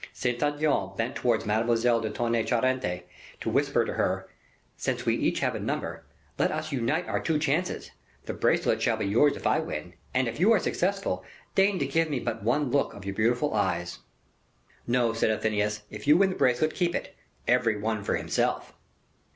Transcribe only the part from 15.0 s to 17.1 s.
said Athenais, "if you win the bracelet, keep